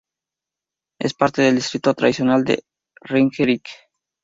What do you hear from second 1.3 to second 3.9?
del distrito tradicional de Ringerike.